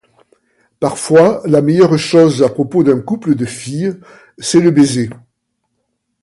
[0.79, 3.93] Parfois, la meilleure chose à propos d'un couple de filles,
[4.39, 5.11] c'est le baiser.